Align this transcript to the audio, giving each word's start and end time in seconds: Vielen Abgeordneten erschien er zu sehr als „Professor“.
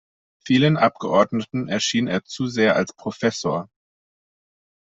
Vielen 0.47 0.77
Abgeordneten 0.77 1.67
erschien 1.67 2.07
er 2.07 2.23
zu 2.23 2.47
sehr 2.47 2.75
als 2.75 2.91
„Professor“. 2.91 3.69